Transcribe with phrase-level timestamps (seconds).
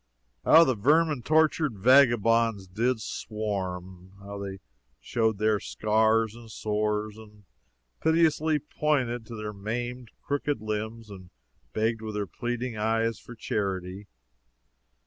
[0.43, 4.13] How the vermin tortured vagabonds did swarm!
[4.19, 4.57] How they
[4.99, 7.43] showed their scars and sores, and
[8.01, 11.29] piteously pointed to their maimed and crooked limbs, and
[11.73, 14.07] begged with their pleading eyes for charity!